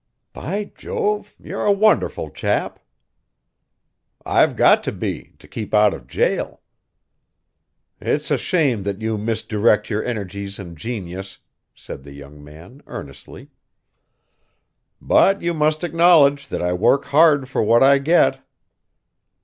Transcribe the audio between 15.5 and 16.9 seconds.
must acknowledge that I